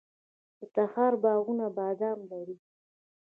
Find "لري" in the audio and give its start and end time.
2.31-2.55